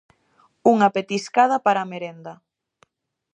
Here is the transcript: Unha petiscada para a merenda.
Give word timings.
Unha 0.73 0.93
petiscada 0.95 1.57
para 1.65 1.79
a 1.81 1.89
merenda. 1.91 2.33